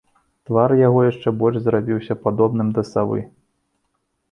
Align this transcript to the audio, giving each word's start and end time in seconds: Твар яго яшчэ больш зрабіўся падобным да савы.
Твар 0.49 0.71
яго 0.87 1.01
яшчэ 1.11 1.29
больш 1.43 1.59
зрабіўся 1.67 2.19
падобным 2.25 2.75
да 2.81 2.87
савы. 2.91 3.19